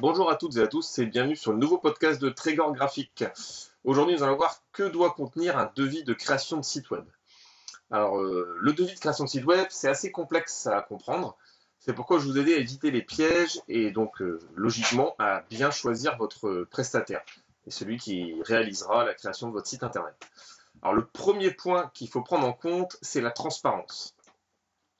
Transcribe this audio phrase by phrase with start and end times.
[0.00, 3.24] Bonjour à toutes et à tous et bienvenue sur le nouveau podcast de Trégor Graphique.
[3.84, 7.04] Aujourd'hui, nous allons voir que doit contenir un devis de création de site web.
[7.92, 11.36] Alors, euh, le devis de création de site web, c'est assez complexe à comprendre.
[11.78, 15.70] C'est pourquoi je vous ai à éviter les pièges et donc, euh, logiquement, à bien
[15.70, 17.22] choisir votre prestataire
[17.66, 20.16] et celui qui réalisera la création de votre site internet.
[20.82, 24.13] Alors, le premier point qu'il faut prendre en compte, c'est la transparence.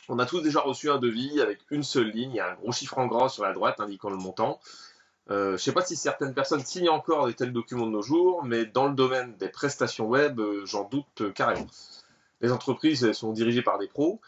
[0.08, 2.54] On a tous déjà reçu un devis avec une seule ligne, il y a un
[2.54, 4.60] gros chiffre en gras sur la droite indiquant le montant.
[5.30, 8.02] Euh, je ne sais pas si certaines personnes signent encore de tels documents de nos
[8.02, 11.66] jours, mais dans le domaine des prestations web, euh, j'en doute euh, carrément.
[12.42, 14.20] Les entreprises sont dirigées par des pros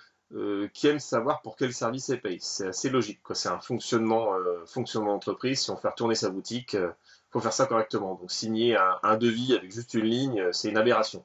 [0.72, 2.40] qui aiment savoir pour quel service elles payent.
[2.40, 3.20] C'est assez logique.
[3.32, 4.32] C'est un fonctionnement,
[4.66, 5.60] fonctionnement d'entreprise.
[5.60, 6.92] Si on fait tourner sa boutique, il
[7.30, 8.16] faut faire ça correctement.
[8.16, 11.24] Donc signer un, devis avec juste une ligne, c'est une aberration.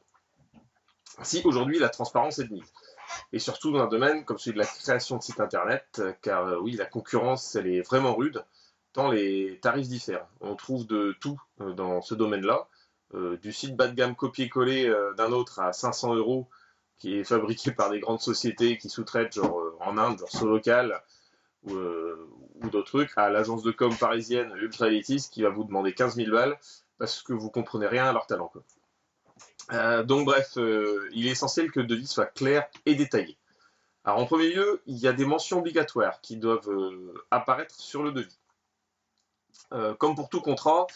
[1.24, 2.72] Si aujourd'hui la transparence est de mise
[3.34, 6.74] et surtout dans un domaine comme celui de la création de sites internet, car oui,
[6.74, 8.44] la concurrence, elle est vraiment rude
[8.94, 10.28] tant les tarifs diffèrent.
[10.42, 12.68] On trouve de tout euh, dans ce domaine-là,
[13.14, 16.48] euh, du site bas de gamme copié-collé euh, d'un autre à 500 euros
[16.98, 21.02] qui est fabriqué par des grandes sociétés qui sous-traitent genre en Inde, genre Solocal
[21.64, 25.94] ou, ou d'autres trucs, à l'agence de com parisienne Ultra Elitist qui va vous demander
[25.94, 26.60] 15 000 balles
[27.00, 28.52] parce que vous comprenez rien à leur talent.
[30.06, 33.38] Donc bref, il est essentiel que le devis soit clair et détaillé.
[34.04, 36.70] Alors en premier lieu, il y a des mentions obligatoires qui doivent
[37.30, 38.38] apparaître sur le devis.
[39.74, 40.88] Euh, comme pour tout contrat,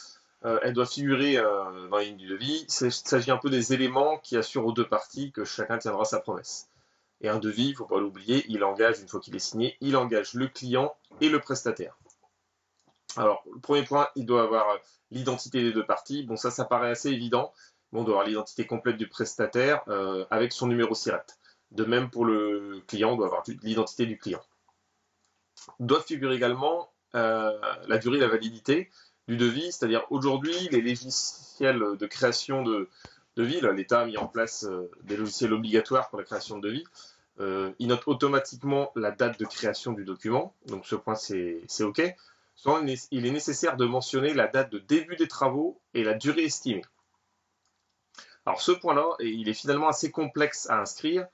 [0.44, 2.66] euh, elle doit figurer euh, dans la ligne du devis.
[2.81, 6.19] Il s'agit un peu des éléments qui assurent aux deux parties que chacun tiendra sa
[6.19, 6.69] promesse.
[7.22, 9.77] Et un devis, il ne faut pas l'oublier, il engage, une fois qu'il est signé,
[9.79, 11.97] il engage le client et le prestataire.
[13.16, 14.66] Alors, le premier point, il doit avoir
[15.11, 16.23] l'identité des deux parties.
[16.23, 17.53] Bon, ça, ça paraît assez évident.
[17.95, 19.83] On doit avoir l'identité complète du prestataire
[20.29, 21.25] avec son numéro SIRET.
[21.71, 24.41] De même pour le client, on doit avoir l'identité du client.
[25.79, 27.51] Doit figurer également euh,
[27.88, 28.89] la durée, la validité
[29.27, 32.89] du devis, c'est-à-dire aujourd'hui, les logiciels de création de,
[33.38, 36.83] devis, l'État a mis en place euh, des logiciels obligatoires pour la création de devis,
[37.39, 42.01] euh, il note automatiquement la date de création du document, donc ce point c'est OK.
[42.56, 46.45] Souvent, il est nécessaire de mentionner la date de début des travaux et la durée
[46.45, 46.83] estimée.
[48.45, 51.28] Alors ce point-là, il est finalement assez complexe à inscrire,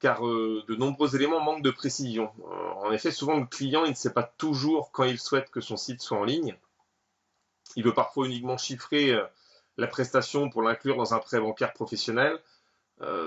[0.00, 2.32] car euh, de nombreux éléments manquent de précision.
[2.40, 5.60] Euh, en effet, souvent le client il ne sait pas toujours quand il souhaite que
[5.60, 6.56] son site soit en ligne.
[7.76, 9.24] Il veut parfois uniquement chiffrer euh,
[9.76, 12.40] la prestation pour l'inclure dans un prêt bancaire professionnel.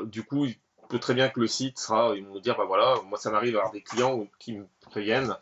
[0.06, 0.58] du coup, il
[0.90, 3.54] peut très bien que le site sera, ils vont dire, bah voilà, moi ça m'arrive
[3.54, 5.36] d'avoir des clients qui me préviennent,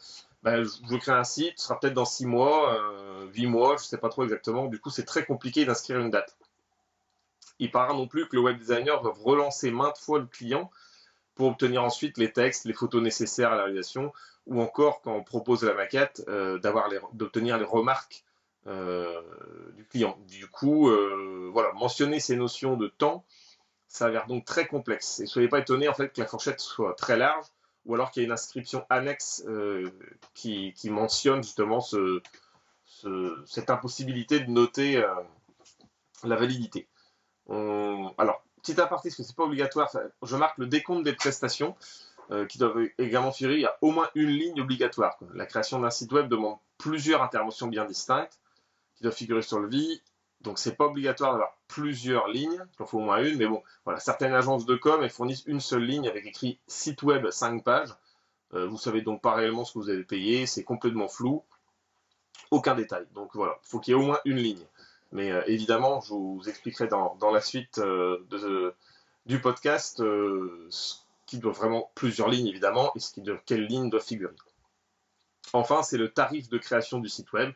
[0.43, 2.77] bah, je veux créer un site, ce sera peut-être dans 6 mois,
[3.33, 4.65] 8 mois, je ne sais pas trop exactement.
[4.67, 6.37] Du coup, c'est très compliqué d'inscrire une date.
[7.59, 10.69] Il paraît non plus que le web designer doit relancer maintes fois le client
[11.37, 14.11] pour obtenir ensuite les textes, les photos nécessaires à la réalisation,
[14.47, 16.59] ou encore quand on propose la maquette, euh,
[17.13, 18.23] d'obtenir les remarques
[18.65, 19.21] euh,
[19.75, 20.17] du client.
[20.27, 23.23] Du coup, euh, voilà, mentionner ces notions de temps
[23.87, 25.19] s'avère donc très complexe.
[25.19, 27.45] Et soyez pas étonnés en fait que la fourchette soit très large,
[27.85, 29.45] ou alors qu'il y ait une inscription annexe
[30.33, 31.79] qui, mentionne justement
[33.45, 35.01] cette impossibilité de noter
[36.23, 36.87] la validité.
[37.49, 39.89] Alors, petit aparté, parce que c'est pas obligatoire,
[40.21, 41.75] je marque le décompte des prestations
[42.29, 43.55] euh, qui doivent également figurer.
[43.55, 45.17] Il y a au moins une ligne obligatoire.
[45.33, 48.39] La création d'un site web demande plusieurs interventions bien distinctes
[48.95, 50.01] qui doivent figurer sur le vie.
[50.41, 53.63] Donc c'est pas obligatoire d'avoir plusieurs lignes, il en faut au moins une, mais bon,
[53.85, 57.63] voilà, certaines agences de com elles fournissent une seule ligne avec écrit site web 5
[57.63, 57.95] pages.
[58.53, 61.43] Euh, vous savez donc pas réellement ce que vous avez payé, c'est complètement flou,
[62.51, 63.05] aucun détail.
[63.13, 64.65] Donc voilà, il faut qu'il y ait au moins une ligne.
[65.11, 68.73] Mais euh, évidemment, je vous expliquerai dans, la suite euh,
[69.25, 70.95] du podcast euh, ce
[71.25, 74.35] qui doit vraiment plusieurs lignes évidemment et ce qui de quelle ligne doit figurer.
[75.53, 77.53] Enfin, c'est le tarif de création du site web.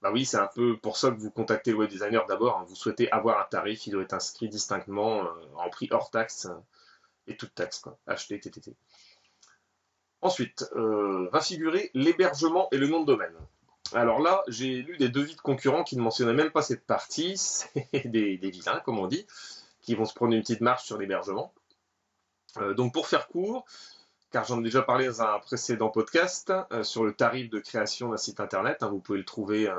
[0.00, 2.58] Bah oui, c'est un peu pour ça que vous contactez le web designer d'abord.
[2.58, 2.64] Hein.
[2.68, 5.24] Vous souhaitez avoir un tarif, il doit être inscrit distinctement
[5.56, 6.48] en prix hors taxe
[7.28, 7.96] et toute taxe, quoi.
[8.08, 8.74] acheter TTT.
[10.22, 13.34] Ensuite, va figurer l'hébergement et le nom de domaine.
[13.94, 17.36] Alors là, j'ai lu des devis de concurrents qui ne mentionnaient même pas cette partie.
[17.36, 19.26] C'est des, vilains, comme on dit,
[19.80, 21.52] qui vont se prendre une petite marche sur l'hébergement.
[22.58, 23.64] Euh, donc pour faire court,
[24.30, 28.10] car j'en ai déjà parlé dans un précédent podcast euh, sur le tarif de création
[28.10, 28.82] d'un site internet.
[28.82, 29.74] Hein, vous pouvez le trouver, euh,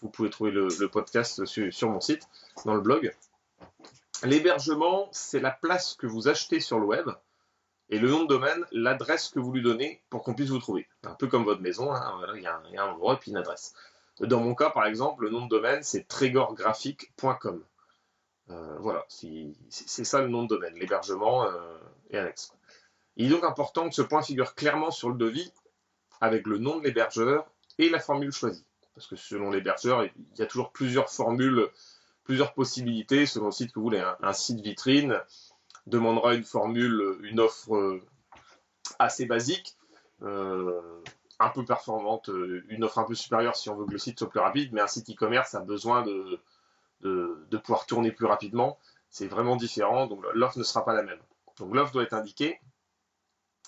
[0.00, 2.28] vous pouvez trouver le, podcast sur, mon site,
[2.64, 3.14] dans le blog.
[4.24, 7.10] L'hébergement, c'est la place que vous achetez sur le web
[7.88, 10.88] et le nom de domaine, l'adresse que vous lui donnez pour qu'on puisse vous trouver.
[11.02, 13.74] Un peu comme votre maison, hein, il, y a un, endroit et puis une adresse.
[14.20, 17.62] Dans mon cas, par exemple, le nom de domaine, c'est trégorgraphique.com.
[18.50, 19.54] Euh, voilà, c'est
[20.04, 21.78] ça le nom de domaine, l'hébergement euh,
[22.10, 22.52] et annexe.
[23.16, 25.52] Il est donc important que ce point figure clairement sur le devis
[26.20, 27.46] avec le nom de l'hébergeur
[27.78, 28.64] et la formule choisie.
[28.94, 31.68] parce que selon l'hébergeur, il y a toujours plusieurs formules,
[32.24, 34.04] plusieurs possibilités selon le site que vous voulez.
[34.22, 35.20] Un, site vitrine
[35.86, 38.02] demandera une formule, une offre euh,
[38.98, 39.76] assez basique,
[40.22, 41.02] euh,
[41.38, 44.18] un peu performante, euh, une offre un peu supérieure si on veut que le site
[44.18, 46.38] soit plus rapide, mais un site e-commerce a besoin de,
[47.00, 48.78] de, pouvoir tourner plus rapidement.
[49.10, 51.20] C'est vraiment différent, donc l'offre ne sera pas la même.
[51.58, 52.60] Donc l'offre doit être indiquée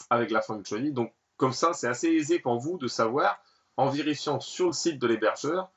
[0.08, 0.93] avec la formule choisie.
[0.93, 3.43] Donc comme ça, c'est assez aisé pour vous de savoir,
[3.76, 5.70] en vérifiant sur le site de l'hébergeur,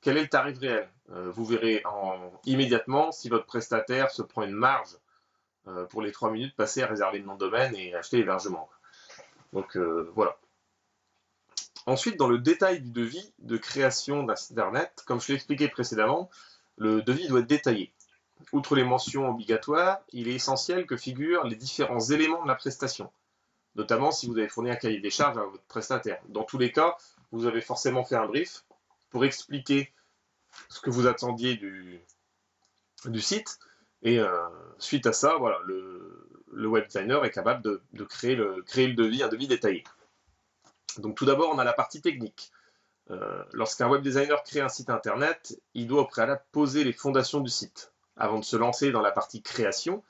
[0.00, 0.88] quel est le tarif réel.
[1.08, 1.82] Vous verrez
[2.44, 4.96] immédiatement si votre prestataire se prend une marge
[5.90, 8.68] pour les 3 minutes passées à réserver le nom de domaine et acheter l'hébergement.
[9.52, 10.36] Donc euh, voilà.
[11.86, 15.68] Ensuite, dans le détail du devis de création d'un site internet, comme je l'ai expliqué
[15.68, 16.30] précédemment,
[16.76, 17.92] le devis doit être détaillé.
[18.52, 23.12] Outre les mentions obligatoires, il est essentiel que figurent les différents éléments de la prestation,
[23.76, 26.20] notamment si vous avez fourni un cahier des charges à votre prestataire.
[26.28, 26.96] Dans tous les cas,
[27.32, 28.64] vous avez forcément fait un brief
[29.10, 29.92] pour expliquer
[30.68, 33.58] ce que vous attendiez du site.
[34.04, 34.30] Et euh,
[34.78, 39.22] suite à ça, voilà, le, web designer est capable de, créer, le, créer le devis,
[39.22, 39.82] un devis détaillé.
[40.98, 42.52] Donc tout d'abord, on a la partie technique.
[43.10, 47.40] Euh, lorsqu'un web designer crée un site internet, il doit au préalable poser les fondations
[47.40, 47.92] du site.
[48.16, 50.04] Avant de se lancer dans la partie création,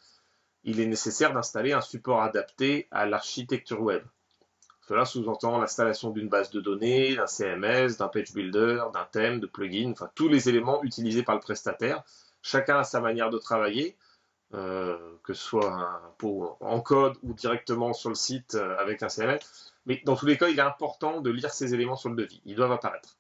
[0.65, 4.03] il est nécessaire d'installer un support adapté à l'architecture web.
[4.87, 9.47] Cela sous-entend l'installation d'une base de données, d'un CMS, d'un page builder, d'un thème, de
[9.47, 12.03] plugin, enfin tous les éléments utilisés par le prestataire.
[12.47, 13.97] Chacun a sa manière de travailler,
[14.53, 16.15] euh, que ce soit
[16.61, 19.41] en code ou directement sur le site euh, avec un CMS.
[19.87, 22.43] Mais dans tous les cas, il est important de lire ces éléments sur le devis.
[22.45, 23.17] Ils doivent apparaître.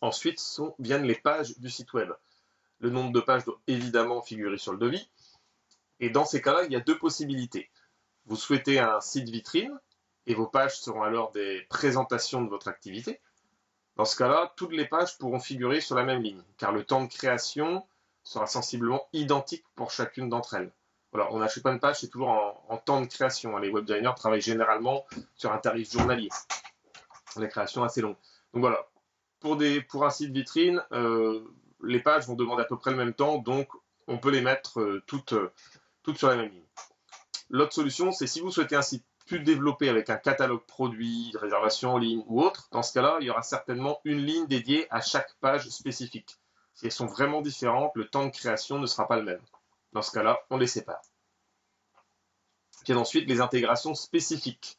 [0.00, 0.42] Ensuite
[0.78, 2.10] viennent les pages du site web.
[2.80, 5.10] Le nombre de pages doit évidemment figurer sur le devis.
[6.00, 7.70] Et dans ces cas-là, il y a deux possibilités.
[8.24, 9.78] Vous souhaitez un site vitrine
[10.26, 13.20] et vos pages seront alors des présentations de votre activité.
[13.96, 17.02] Dans ce cas-là, toutes les pages pourront figurer sur la même ligne, car le temps
[17.02, 17.86] de création
[18.24, 20.72] sera sensiblement identique pour chacune d'entre elles.
[21.12, 22.30] Voilà, on n'achète pas une page, c'est toujours
[22.68, 23.58] en, temps de création.
[23.58, 25.04] Les web designers travaillent généralement
[25.34, 26.30] sur un tarif journalier.
[27.36, 28.16] Les créations assez longues.
[28.54, 28.86] Donc voilà,
[29.40, 31.44] pour, des, pour un site vitrine, euh,
[31.82, 33.68] les pages vont demander à peu près le même temps, donc
[34.06, 35.52] on peut les mettre euh, toutes, euh,
[36.02, 36.64] toutes sur la même ligne.
[37.50, 41.94] L'autre solution, c'est si vous souhaitez un site plus développé avec un catalogue produit, réservation
[41.94, 45.00] en ligne ou autre, dans ce cas-là, il y aura certainement une ligne dédiée à
[45.00, 46.38] chaque page spécifique.
[46.74, 49.42] Si elles sont vraiment différentes, le temps de création ne sera pas le même.
[49.92, 51.02] Dans ce cas-là, on les sépare.
[52.84, 54.78] Puis ensuite les intégrations spécifiques.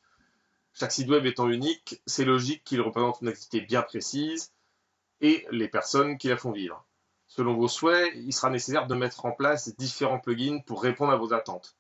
[0.74, 4.51] Chaque site web étant unique, c'est logique qu'il représente une activité bien précise
[5.22, 6.86] et les personnes qui la font vivre.
[7.28, 11.18] Selon vos souhaits, il sera nécessaire de mettre en place différents plugins pour répondre à
[11.18, 11.75] vos attentes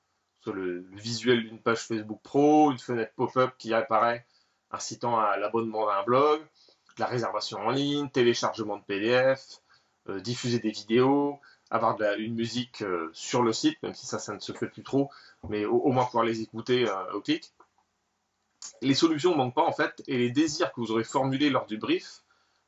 [0.51, 4.25] le, visuel d'une page Facebook Pro, une fenêtre pop-up qui apparaît
[4.71, 6.41] incitant à l'abonnement à un blog,
[6.97, 9.59] la réservation en ligne, téléchargement de PDF,
[10.09, 14.33] euh, diffuser des vidéos, avoir une musique euh, sur le site, même si ça, ça
[14.33, 15.09] ne se fait plus trop,
[15.47, 17.51] mais au, moins pouvoir les écouter euh, au clic.
[18.81, 21.65] Les solutions ne manquent pas en fait, et les désirs que vous aurez formulés lors
[21.65, 22.23] du brief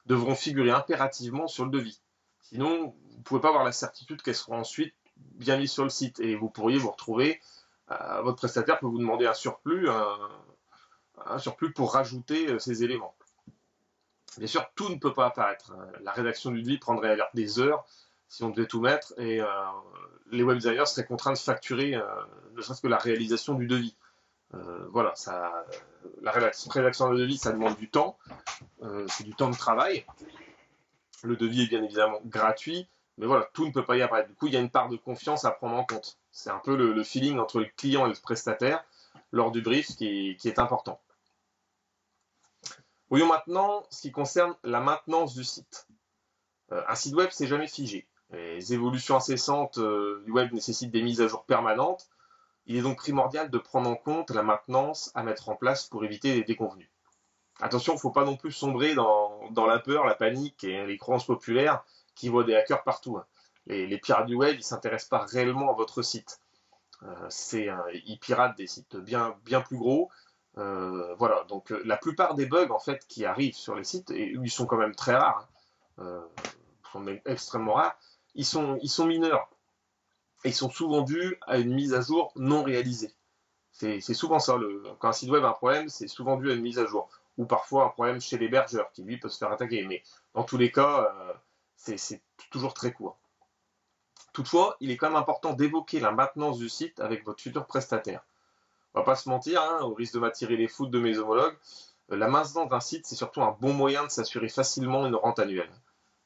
[0.06, 2.02] devront figurer impérativement sur le devis.
[2.42, 5.90] Sinon, vous ne pouvez pas avoir la certitude qu'elles seront ensuite bien mises sur le
[5.90, 7.40] site, et vous pourriez vous retrouver
[7.88, 9.88] votre prestataire peut vous demander un surplus,
[11.26, 13.16] un, surplus pour rajouter euh, ces éléments.
[14.38, 15.74] Bien sûr, tout ne peut pas apparaître.
[16.02, 17.86] La rédaction du devis prendrait des heures
[18.28, 19.48] si on devait tout mettre et euh,
[20.32, 22.04] les web designers seraient contraints de facturer euh,
[22.56, 23.96] ne serait-ce que la réalisation du devis.
[24.90, 25.66] voilà, ça,
[26.22, 28.18] la rédaction de devis, ça demande du temps,
[29.08, 30.06] c'est du temps de travail.
[31.24, 34.28] Le devis est bien évidemment gratuit, mais voilà, tout ne peut pas y apparaître.
[34.28, 36.18] Du coup, il y a une part de confiance à prendre en compte.
[36.32, 38.84] C'est un peu le, feeling entre le client et le prestataire
[39.32, 41.00] lors du brief qui, est important.
[43.10, 45.88] Voyons maintenant ce qui concerne la maintenance du site.
[46.72, 48.08] Euh, un site web, c'est jamais figé.
[48.32, 52.10] Les évolutions incessantes euh, du web nécessitent des mises à jour permanentes.
[52.66, 56.04] Il est donc primordial de prendre en compte la maintenance à mettre en place pour
[56.04, 56.90] éviter les déconvenus.
[57.62, 60.98] Attention, il ne faut pas non plus sombrer dans, la peur, la panique et les
[60.98, 63.18] croyances populaires qui voient des hackers partout.
[63.18, 63.26] Hein
[63.68, 66.40] les, pirates du web, ils s'intéressent pas réellement à votre site.
[67.04, 67.30] Euh,
[68.06, 70.10] ils piratent des sites bien, bien plus gros.
[70.58, 74.12] Euh, voilà, donc euh, la plupart des bugs en fait qui arrivent sur les sites,
[74.12, 75.50] et ils sont quand même très rares,
[75.98, 76.24] hein,
[76.94, 77.98] sont extrêmement rares,
[78.36, 79.50] ils sont, ils sont mineurs.
[80.46, 83.14] Ils sont souvent dus à une mise à jour non réalisée.
[83.72, 84.58] C'est souvent ça.
[85.00, 87.10] Quand un site web a un problème, c'est souvent dû à une mise à jour.
[87.38, 89.86] Ou parfois un problème chez l'hébergeur qui lui peut se faire attaquer.
[89.86, 90.02] Mais
[90.34, 91.14] dans tous les cas,
[91.76, 93.18] c'est toujours très court.
[94.34, 98.26] Toutefois, il est quand même important d'évoquer la maintenance du site avec votre futur prestataire.
[98.94, 101.58] On va pas se mentir, hein, au risque de m'attirer les foudres de mes homologues,
[102.10, 105.72] la maintenance d'un site, c'est surtout un bon moyen de s'assurer facilement une rente annuelle.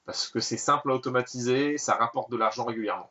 [0.06, 3.10] Parce que c'est simple à automatiser, ça rapporte de l'argent régulièrement.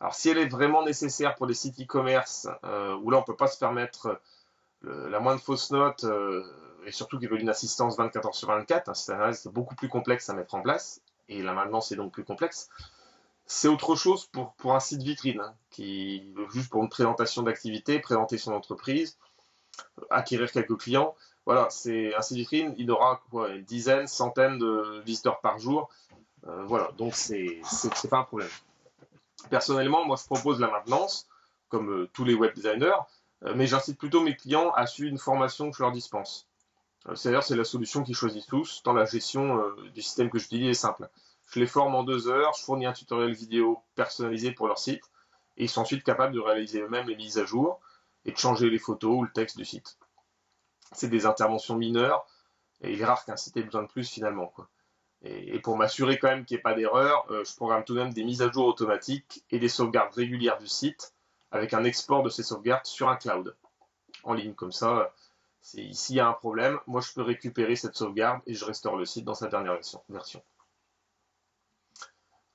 [0.00, 3.26] Alors si elle est vraiment nécessaire pour les sites e-commerce, euh, où là on ne
[3.26, 4.20] peut pas se permettre
[4.82, 6.42] la moindre fausse note, euh,
[6.86, 9.74] et surtout qu'il veut une assistance 24 heures sur 24, un site internet c'est beaucoup
[9.74, 12.68] plus complexe à mettre en place, et là maintenant c'est donc plus complexe.
[13.46, 17.98] C'est autre chose pour, pour un site vitrine, hein, qui juste pour une présentation d'activité,
[17.98, 19.18] présenter son entreprise,
[20.10, 21.16] acquérir quelques clients.
[21.46, 25.88] Voilà, c'est un site vitrine, il aura quoi, une dizaine, de visiteurs par jour.
[26.46, 27.60] Euh, voilà, donc c'est
[28.08, 28.48] pas un problème.
[29.48, 31.26] Personnellement, moi, je propose la maintenance,
[31.68, 32.92] comme euh, tous les web designers,
[33.44, 36.46] euh, mais j'incite plutôt mes clients à suivre une formation que je leur dispense.
[37.08, 39.62] Euh, c'est-à-dire, c'est la solution qu'ils choisissent tous, dans la gestion
[39.94, 41.08] du système que je dis est simple.
[41.52, 45.02] Je les forme en deux heures, je fournis un tutoriel vidéo personnalisé pour leur site,
[45.56, 47.80] et ils sont ensuite capables de réaliser eux-mêmes les mises à jour
[48.24, 49.98] et de changer les photos ou le texte du site.
[50.92, 52.24] C'est des interventions mineures,
[52.82, 54.52] et il est rare qu'un site ait besoin de plus finalement.
[55.22, 58.00] Et, pour m'assurer quand même qu'il n'y ait pas d'erreur, euh, je programme tout de
[58.00, 61.12] même des mises à jour automatiques et des sauvegardes régulières du site
[61.50, 63.54] avec un export de ces sauvegardes sur un cloud
[64.22, 64.54] en ligne.
[64.54, 65.12] Comme ça,
[65.62, 69.04] s'il y a un problème, moi je peux récupérer cette sauvegarde et je restaure le
[69.04, 70.42] site dans sa dernière version.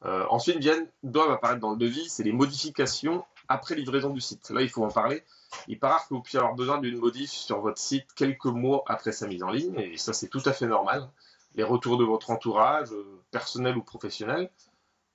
[0.04, 4.50] Euh, ensuite viennent, doivent apparaître dans le devis, c'est les modifications après livraison du site.
[4.50, 5.24] Là, il faut en parler.
[5.68, 9.12] Il paraît que vous puissiez avoir besoin d'une modif sur votre site quelques mois après
[9.12, 11.10] sa mise en ligne, et ça c'est tout à fait normal
[11.56, 14.52] les retours de votre entourage, euh, personnel ou professionnel,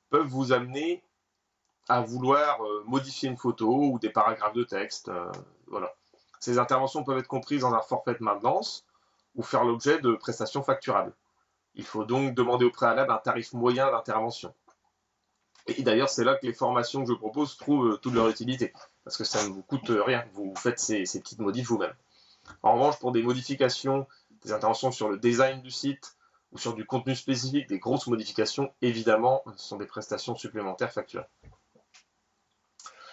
[0.09, 1.03] peuvent vous amener
[1.89, 5.11] à vouloir euh, modifier une photo ou des paragraphes de texte.
[5.67, 5.95] Voilà.
[6.41, 8.87] Ces interventions peuvent être comprises dans un forfait de maintenance
[9.37, 11.13] ou faire l'objet de prestations facturables.
[11.75, 14.53] Il faut donc demander au préalable un tarif moyen d'intervention.
[15.67, 18.73] Et d'ailleurs, c'est là que les formations que je propose trouvent toute leur utilité,
[19.05, 20.25] parce que ça ne vous coûte rien.
[20.33, 21.95] Vous faites ces, petites modifs vous-même.
[22.63, 24.07] En revanche, pour des modifications,
[24.43, 26.17] des interventions sur le design du site,
[26.53, 31.27] ou sur du contenu spécifique, des grosses modifications, évidemment, ce sont des prestations supplémentaires facturées.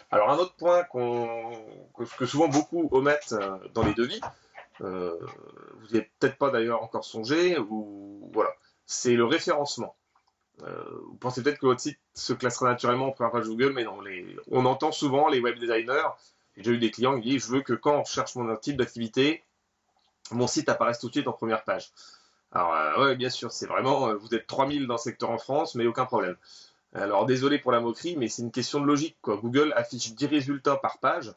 [0.09, 4.21] Alors un autre point que, souvent beaucoup omettent euh, dans les devis,
[4.81, 5.17] euh,
[5.79, 8.51] vous n'y avez peut-être pas d'ailleurs encore songé, ou voilà,
[8.85, 9.95] c'est le référencement.
[10.63, 13.83] Euh, vous pensez peut-être que votre site se classera naturellement en première page Google, mais
[13.83, 13.99] non.
[14.49, 16.07] on entend souvent les web designers,
[16.55, 19.43] j'ai eu des clients qui disent je veux que quand on cherche mon type d'activité,
[20.31, 21.91] mon site apparaisse tout de suite en première page.
[22.53, 25.75] Alors, euh, oui, bien sûr, c'est vraiment, vous êtes 3000 dans le secteur en France,
[25.75, 26.37] mais aucun problème.
[26.97, 29.17] Alors, désolé pour la moquerie, mais c'est une question de logique.
[29.23, 31.33] Google affiche 10 résultats par page,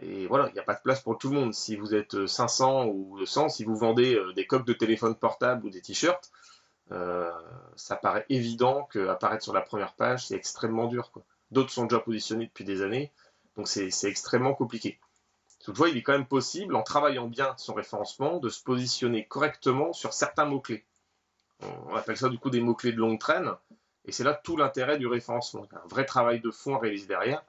[0.00, 1.54] et voilà, il n'y a pas de place pour tout le monde.
[1.54, 5.66] Si vous êtes 500 euh, ou 200, si vous vendez des coques de téléphone portable
[5.66, 6.30] ou des t-shirts,
[6.90, 11.12] ça paraît évident qu'apparaître sur la première page, c'est extrêmement dur.
[11.50, 13.12] D'autres sont déjà positionnés depuis des années,
[13.56, 14.98] donc c'est extrêmement compliqué.
[15.64, 19.92] Toutefois, il est quand même possible, en travaillant bien son référencement, de se positionner correctement
[19.92, 20.84] sur certains mots-clés.
[21.60, 23.50] On appelle ça du coup des mots-clés de longue traîne,
[24.04, 25.66] et c'est là tout l'intérêt du référencement.
[25.72, 27.44] Un vrai travail de fond à réaliser derrière.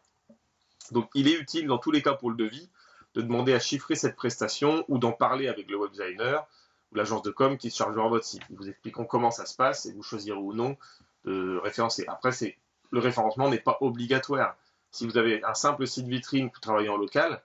[0.92, 2.70] Donc il est utile dans tous les cas pour le devis
[3.16, 6.48] de demander à chiffrer cette prestation ou d'en parler avec le web designer
[6.92, 8.42] ou l'agence de com qui se chargera votre site.
[8.50, 10.78] Ils vous expliqueront comment ça se passe et vous choisirez ou non
[11.26, 12.06] de référencer.
[12.08, 12.58] Après, c'est
[12.92, 14.58] le référencement n'est pas obligatoire.
[14.92, 17.42] Si vous avez un simple site vitrine que vous travaillez en local,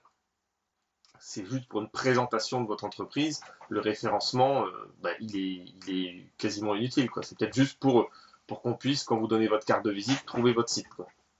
[1.19, 3.41] c'est juste pour une présentation de votre entreprise.
[3.69, 4.71] Le référencement, euh,
[5.01, 7.09] bah, il, est, quasiment inutile.
[7.21, 8.09] C'est peut-être juste pour,
[8.47, 10.87] pour qu'on puisse, quand vous donnez votre carte de visite, trouver votre site.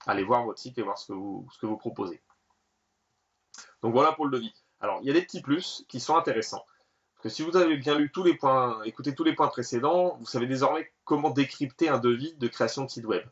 [0.07, 2.21] Allez voir votre site et voir ce que vous, proposez.
[3.81, 4.53] Donc voilà pour le devis.
[4.79, 6.65] Alors, il y a des petits plus qui sont intéressants.
[7.15, 10.17] Parce que si vous avez bien lu tous les points, écouté tous les points précédents,
[10.19, 13.25] vous savez désormais comment décrypter un devis de création de site web.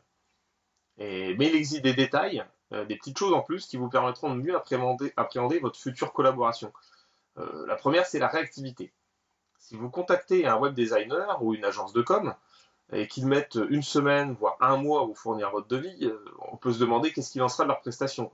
[0.98, 4.40] Mais il existe des détails euh, des petites choses en plus qui vous permettront de
[4.40, 6.72] mieux appréhender, votre future collaboration.
[7.38, 8.92] Euh, la première, c'est la réactivité.
[9.58, 12.34] Si vous contactez un web designer ou une agence de com
[12.92, 16.18] et qu'ils mettent une semaine, voire un mois à vous fournir votre devis, euh,
[16.52, 18.30] on peut se demander qu'est-ce qu'il en sera de leur prestation.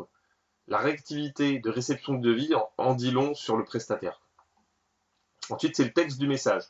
[0.68, 4.20] La réactivité de réception de devis en, dit long sur le prestataire.
[5.48, 6.64] Ensuite, c'est le texte du message.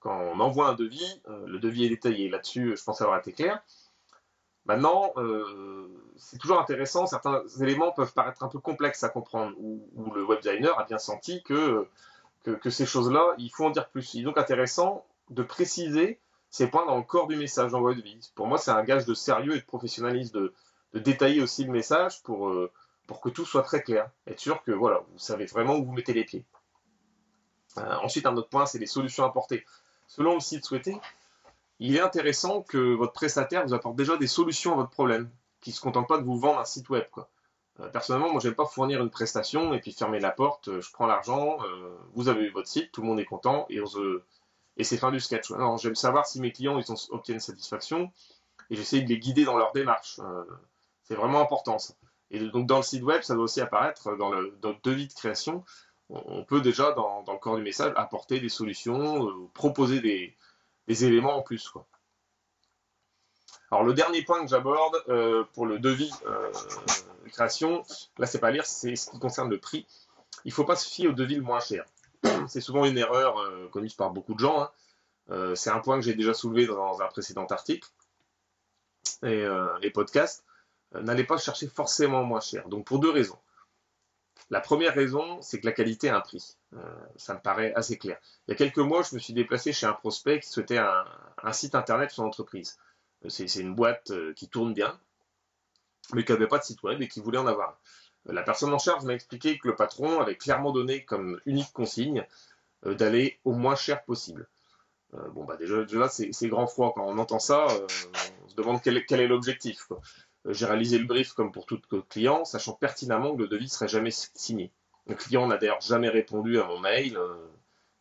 [0.00, 2.30] Quand on envoie un devis, le devis est détaillé.
[2.30, 3.62] Là-dessus, je pense avoir été clair.
[4.68, 5.88] Maintenant, euh,
[6.18, 10.40] c'est toujours intéressant, certains éléments peuvent paraître un peu complexes à comprendre, où, le web
[10.42, 11.88] designer a bien senti que,
[12.44, 14.12] que, ces choses-là, il faut en dire plus.
[14.12, 18.00] Il est donc intéressant de préciser ces points dans le corps du message d'envoi de
[18.00, 18.18] vie.
[18.34, 20.54] Pour moi, c'est un gage de sérieux et de professionnalisme de,
[20.94, 22.72] détailler aussi le message pour, euh,
[23.06, 24.10] pour que tout soit très clair.
[24.26, 26.44] Être sûr que voilà, vous savez vraiment où vous mettez les pieds.
[27.76, 29.64] Euh, ensuite, un autre point, c'est les solutions apportées.
[30.06, 30.98] Selon le site souhaité,
[31.78, 35.70] il est intéressant que votre prestataire vous apporte déjà des solutions à votre problème, qui
[35.70, 37.04] ne se contente pas de vous vendre un site web.
[37.78, 40.80] Euh, personnellement, moi, j'aime pas fournir une prestation et puis fermer la porte.
[40.80, 41.58] Je prends l'argent,
[42.14, 44.22] vous avez eu votre site, tout le monde est content et on se
[44.78, 45.50] et c'est fin du sketch.
[45.50, 46.80] Non, j'aime savoir si mes clients
[47.10, 48.10] obtiennent satisfaction
[48.70, 50.20] et j'essaie de les guider dans leur démarche.
[50.20, 50.44] Euh,
[51.02, 51.94] c'est vraiment important ça.
[52.30, 55.08] Et donc dans le site web, ça doit aussi apparaître dans le, dans le devis
[55.08, 55.64] de création.
[56.10, 61.36] On, peut déjà dans, le corps du message apporter des solutions, euh, proposer des, éléments
[61.36, 61.70] en plus.
[63.70, 66.50] Alors le dernier point que j'aborde euh, pour le devis euh,
[67.26, 67.82] de création,
[68.16, 69.86] là c'est pas à lire, c'est ce qui concerne le prix.
[70.46, 71.84] Il faut pas se fier au devis le moins cher.
[72.48, 74.62] C'est souvent une erreur euh, commise par beaucoup de gens.
[74.62, 74.70] hein.
[75.30, 77.88] Euh, c'est un point que j'ai déjà soulevé dans un précédent article
[79.22, 80.44] et, euh, et podcast.
[80.92, 82.66] N'allez pas chercher forcément moins cher.
[82.68, 83.38] Donc pour deux raisons.
[84.48, 86.56] La première raison, c'est que la qualité a un prix.
[87.16, 88.18] Ça me paraît assez clair.
[88.46, 91.52] Il y a quelques mois, je me suis déplacé chez un prospect qui souhaitait un,
[91.52, 92.78] site internet sur son entreprise.
[93.28, 94.98] C'est une boîte qui tourne bien,
[96.14, 97.68] mais qui n'avait pas de site web et qui voulait en avoir.
[97.68, 97.76] un.
[98.26, 102.26] La personne en charge m'a expliqué que le patron avait clairement donné comme unique consigne
[102.86, 104.48] euh, d'aller au moins cher possible.
[105.14, 106.92] Euh, bon, bah déjà, déjà c'est grand froid.
[106.94, 107.86] Quand on entend ça, euh,
[108.44, 109.88] on se demande quel, est- l'objectif.
[110.46, 114.10] J'ai réalisé le brief comme pour tout client, sachant pertinemment que le devis serait jamais
[114.10, 114.70] signé.
[115.06, 117.18] Le client n'a d'ailleurs jamais répondu à mon mail.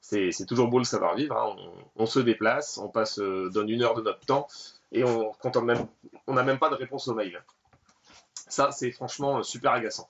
[0.02, 1.36] C'est toujours beau le savoir-vivre.
[1.38, 1.56] hein.
[1.96, 4.48] On, se déplace, on passe, donne une heure de notre temps
[4.92, 5.88] et on on même,
[6.28, 7.42] on n'a même pas de réponse au mail.
[8.48, 10.08] Ça, c'est franchement euh, super agaçant.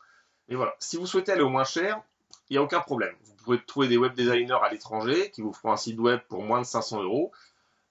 [0.50, 2.02] Et voilà, si vous souhaitez aller au moins cher,
[2.50, 3.14] il n'y a aucun problème.
[3.26, 6.44] Vous pouvez trouver des web designers à l'étranger qui vous feront un site web pour
[6.44, 7.32] moins de 500 euros.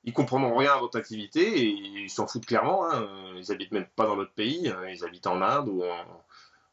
[0.05, 2.91] Ils comprendront rien à votre activité et ils s'en foutent clairement.
[2.91, 3.07] hein.
[3.37, 4.69] Ils habitent même pas dans notre pays.
[4.69, 4.87] hein.
[4.88, 5.83] Ils habitent en Inde ou,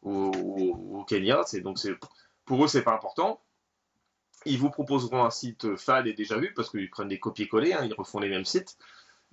[0.03, 1.41] au Kenya.
[1.63, 1.79] Donc
[2.45, 3.41] pour eux c'est pas important.
[4.45, 7.73] Ils vous proposeront un site fade et déjà vu parce qu'ils prennent des copier-coller.
[7.73, 7.85] hein.
[7.85, 8.77] Ils refont les mêmes sites.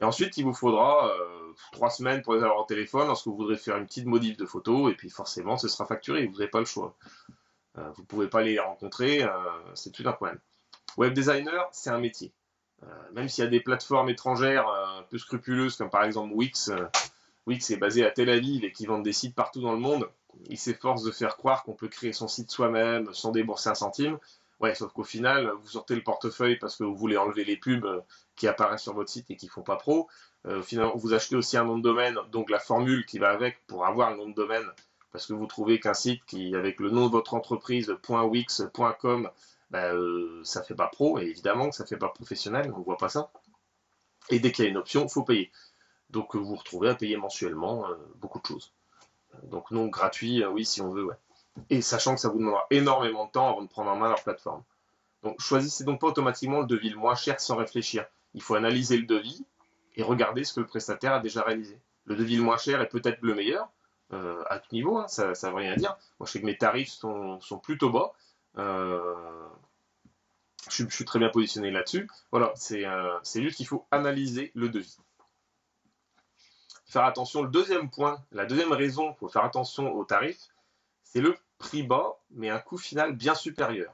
[0.01, 3.37] Et ensuite, il vous faudra euh, trois semaines pour les avoir au téléphone lorsque vous
[3.37, 6.49] voudrez faire une petite modif de photo, et puis forcément, ce sera facturé, vous n'avez
[6.49, 6.95] pas le choix.
[7.79, 9.29] Euh, vous ne pouvez pas les rencontrer, euh,
[9.75, 10.39] c'est tout un problème.
[10.97, 12.33] Web designer, c'est un métier.
[13.13, 16.71] Même s'il y a des plateformes étrangères un peu scrupuleuses, comme par exemple Wix,
[17.47, 20.09] Wix est basé à Tel Aviv et qui vendent des sites partout dans le monde,
[20.49, 24.19] ils s'efforcent de faire croire qu'on peut créer son site soi-même sans débourser un centime.
[24.61, 27.85] Ouais, sauf qu'au final, vous sortez le portefeuille parce que vous voulez enlever les pubs
[27.87, 28.01] euh,
[28.37, 30.07] qui apparaissent sur votre site et qui font pas pro.
[30.47, 33.31] Euh, au final, vous achetez aussi un nom de domaine, donc la formule qui va
[33.31, 34.67] avec pour avoir le nom de domaine,
[35.13, 38.63] parce que vous trouvez qu'un site qui, avec le nom de votre entreprise, .wix,
[39.01, 39.31] .com,
[39.71, 42.99] ben, euh, ça fait pas pro, et évidemment que ça fait pas professionnel, on voit
[42.99, 43.33] pas ça.
[44.29, 45.51] Et dès qu'il y a une option, faut payer.
[46.11, 48.73] Donc vous vous retrouvez à payer mensuellement beaucoup de choses.
[49.45, 51.17] Donc non gratuit, oui si on veut, ouais.
[51.69, 54.23] Et sachant que ça vous demandera énormément de temps avant de prendre en main leur
[54.23, 54.63] plateforme.
[55.23, 58.07] Donc choisissez donc pas automatiquement le devis le moins cher sans réfléchir.
[58.35, 59.45] Il faut analyser le devis
[59.97, 61.79] et regarder ce que le prestataire a déjà réalisé.
[62.07, 63.69] Le devis le moins cher est peut-être le meilleur,
[64.13, 65.97] euh, à tout niveau, hein, ça ne veut rien dire.
[66.19, 68.13] Moi je sais que mes tarifs sont, plutôt bas.
[68.59, 69.15] Euh,
[70.71, 72.09] je, suis, très bien positionné là-dessus.
[72.31, 74.97] Voilà, c'est euh, c'est juste qu'il faut analyser le devis.
[76.87, 80.49] Faire attention, le deuxième point, la deuxième raison pour faire attention aux tarifs,
[81.13, 83.93] c'est le prix bas, mais un coût final bien supérieur.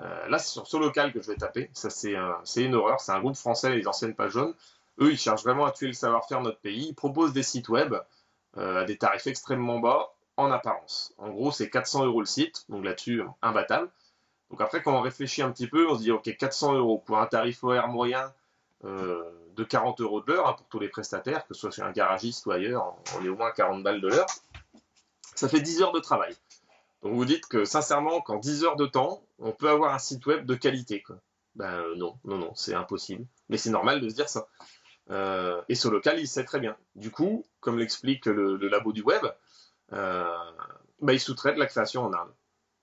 [0.00, 1.70] Euh, là, c'est sur Solocal que je vais taper.
[1.72, 3.00] Ça, c'est un- c'est une horreur.
[3.00, 4.54] C'est un groupe français, les anciennes pages jaunes.
[5.00, 6.88] Eux, ils cherchent vraiment à tuer le savoir-faire de notre pays.
[6.88, 7.94] Ils proposent des sites web
[8.56, 11.12] euh, à des tarifs extrêmement bas en apparence.
[11.18, 12.64] En gros, c'est 400 euros le site.
[12.70, 13.90] Donc là-dessus, imbattable.
[14.50, 17.18] Donc après, quand on réfléchit un petit peu, on se dit, OK, 400 euros pour
[17.18, 18.32] un tarif horaire moyen
[18.84, 19.22] euh,
[19.56, 21.90] de 40 euros de l'heure hein, pour tous les prestataires, que ce soit chez un
[21.90, 24.26] garagiste ou ailleurs, on est au moins 40 balles de l'heure.
[25.36, 26.34] Ça fait 10 heures de travail.
[27.02, 30.26] Donc vous dites que sincèrement, qu'en 10 heures de temps, on peut avoir un site
[30.26, 31.04] web de qualité.
[31.54, 33.24] Ben euh, non, non, non, c'est impossible.
[33.48, 34.48] Mais c'est normal de se dire ça.
[35.10, 36.76] Euh, et ce local, il sait très bien.
[36.96, 39.22] Du coup, comme l'explique le, labo du web,
[39.92, 40.24] euh,
[41.00, 42.34] ben, ils sous-traitent la création en Inde.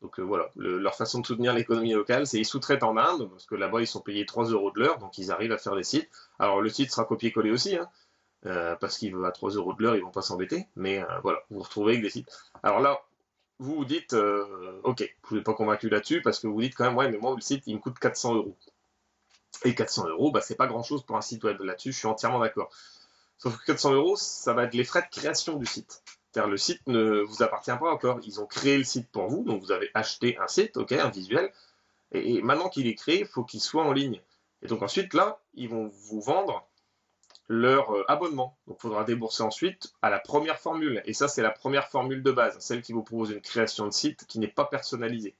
[0.01, 3.45] Donc voilà, le- leur façon de soutenir l'économie locale, c'est ils sous-traitent en Inde, parce
[3.45, 5.83] que là-bas, ils sont payés 3 euros de l'heure, donc ils arrivent à faire des
[5.83, 6.09] sites.
[6.39, 7.89] Alors le site sera copié-collé aussi, hein,
[8.45, 10.67] euh, parce qu'ils veulent à 3 euros de l'heure, ils vont pas s'embêter.
[10.75, 12.29] Mais euh, voilà, vous vous retrouvez avec des sites.
[12.61, 13.01] Alors là,
[13.59, 16.85] vous vous dites, euh, ok, vous n'êtes pas convaincu là-dessus, parce que vous dites quand
[16.85, 18.55] même, ouais, mais moi, le site, il me coûte 400 euros.
[19.65, 21.61] Et 400 euros, bah, c'est pas grand-chose pour un site web.
[21.61, 22.69] Là-dessus, je suis entièrement d'accord.
[23.37, 26.03] Sauf que 400 euros, ça va être les frais de création du site.
[26.31, 28.19] C'est-à-dire, le site ne vous appartient pas encore.
[28.23, 31.09] Ils ont créé le site pour vous, donc vous avez acheté un site, ok, un
[31.09, 31.51] visuel.
[32.11, 34.21] Et maintenant qu'il est créé, il faut qu'il soit en ligne.
[34.61, 36.67] Et donc ensuite, là, ils vont vous vendre
[37.53, 38.57] leur euh, abonnement.
[38.67, 41.01] Donc il faudra débourser ensuite à la première formule.
[41.05, 43.93] Et ça, c'est la première formule de base, celle qui vous propose une création de
[43.93, 45.35] site qui n'est pas personnalisée.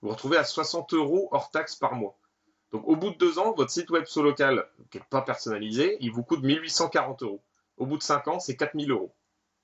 [0.00, 2.16] Vous vous retrouvez à 60 euros hors taxe par mois.
[2.72, 5.96] Donc au bout de deux ans, votre site web solo local, qui n'est pas personnalisé,
[6.00, 7.42] il vous coûte 1840 euros.
[7.76, 9.14] Au bout de cinq ans, c'est 4000 euros.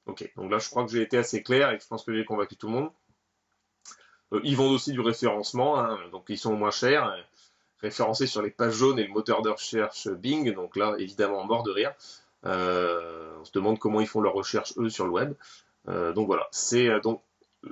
[0.06, 2.14] Ok, donc là je crois que j'ai été assez clair et que je pense que
[2.14, 2.90] j'ai convaincu tout le monde.
[4.32, 7.14] Euh, ils vendent aussi du référencement, hein, donc ils sont moins chers,
[7.82, 11.44] euh, référencés sur les pages jaunes et le moteur de recherche Bing, donc là évidemment
[11.44, 11.92] mort de rire.
[12.44, 15.34] Euh, on se demande comment ils font leur recherche eux sur le web.
[15.86, 17.22] donc voilà, c'est donc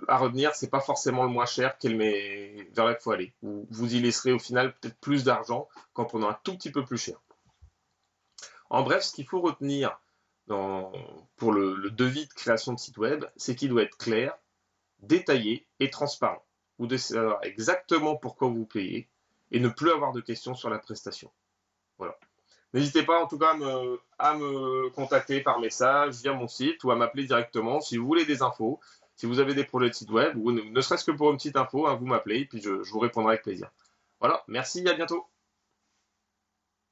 [0.06, 3.32] à retenir, c'est pas forcément le moins cher vers lequel il faut aller.
[3.42, 6.84] Vous, vous y laisserez au final peut-être plus d'argent qu'en prenant un tout petit peu
[6.84, 7.16] plus cher.
[8.70, 9.98] En bref, ce qu'il faut retenir
[11.36, 14.36] pour le, devis de création de site web, c'est qu'il doit être clair,
[15.00, 16.44] détaillé et transparent.
[16.78, 19.08] Vous devez savoir exactement pourquoi vous payez
[19.50, 21.30] et ne plus avoir de questions sur la prestation.
[21.98, 22.16] Voilà.
[22.72, 23.54] N'hésitez pas en tout cas
[24.18, 28.24] à me, contacter par message via mon site ou à m'appeler directement si vous voulez
[28.24, 28.78] des infos,
[29.16, 31.56] si vous avez des projets de site web ou ne, serait-ce que pour une petite
[31.56, 33.70] info, hein, vous m'appelez et puis je, je vous répondrai avec plaisir.
[34.20, 35.26] Voilà, merci, à bientôt.